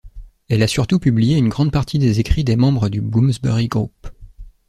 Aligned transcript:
Elle 0.49 0.63
a 0.63 0.67
surtout 0.67 0.97
publié 0.97 1.37
une 1.37 1.49
grande 1.49 1.71
partie 1.71 1.99
des 1.99 2.19
écrits 2.19 2.43
des 2.43 2.55
membres 2.55 2.89
du 2.89 3.01
Bloomsbury 3.01 3.67
Group. 3.67 4.09